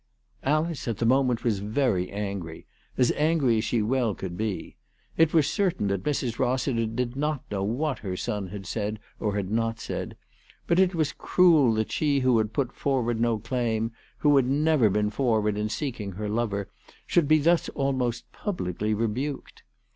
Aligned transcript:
Alice 0.41 0.87
at 0.87 0.97
the 0.97 1.05
moment 1.05 1.43
was 1.43 1.59
very 1.59 2.09
angry, 2.09 2.65
as 2.97 3.11
angry 3.11 3.59
as 3.59 3.63
she 3.65 3.83
well 3.83 4.15
could 4.15 4.35
be. 4.35 4.75
It 5.15 5.31
was 5.31 5.47
certain 5.47 5.89
that 5.89 6.01
Mrs. 6.03 6.39
Rossiter 6.39 6.87
did 6.87 7.15
not 7.15 7.43
know 7.51 7.63
what 7.63 7.99
her 7.99 8.17
son 8.17 8.47
had 8.47 8.65
said 8.65 8.97
or 9.19 9.35
had 9.35 9.51
not 9.51 9.79
said. 9.79 10.17
But 10.65 10.79
it 10.79 10.95
was 10.95 11.13
cruel 11.13 11.75
that 11.75 11.91
she 11.91 12.21
who 12.21 12.39
had 12.39 12.51
put 12.51 12.73
forward 12.73 13.21
no 13.21 13.37
claim, 13.37 13.91
who 14.17 14.35
had 14.37 14.47
never 14.47 14.89
been 14.89 15.11
forward 15.11 15.55
in 15.55 15.69
seeking 15.69 16.13
her 16.13 16.27
lover, 16.27 16.67
should 17.05 17.27
be 17.27 17.37
thus 17.37 17.69
almost 17.69 18.31
publicly 18.31 18.95
rebuked. 18.95 19.61